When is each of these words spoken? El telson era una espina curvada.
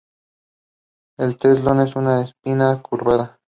El 1.19 1.37
telson 1.37 1.79
era 1.81 1.99
una 1.99 2.23
espina 2.23 2.81
curvada. 2.81 3.39